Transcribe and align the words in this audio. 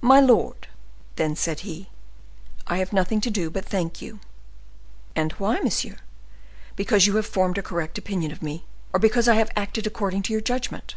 "My 0.00 0.18
lord," 0.18 0.66
then 1.14 1.36
said 1.36 1.60
he, 1.60 1.88
"I 2.66 2.78
have 2.78 2.92
nothing 2.92 3.20
to 3.20 3.30
do 3.30 3.48
but 3.48 3.64
thank 3.64 4.02
you." 4.02 4.18
"And 5.14 5.30
why, 5.34 5.60
monsieur? 5.60 5.98
Because 6.74 7.06
you 7.06 7.14
have 7.14 7.26
formed 7.26 7.58
a 7.58 7.62
correct 7.62 7.96
opinion 7.96 8.32
of 8.32 8.42
me, 8.42 8.64
or 8.92 8.98
because 8.98 9.28
I 9.28 9.36
have 9.36 9.52
acted 9.54 9.86
according 9.86 10.22
to 10.22 10.32
your 10.32 10.42
judgment? 10.42 10.96